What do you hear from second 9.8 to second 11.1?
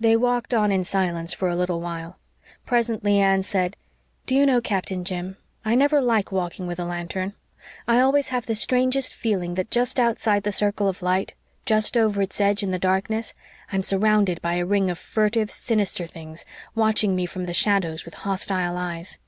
outside the circle of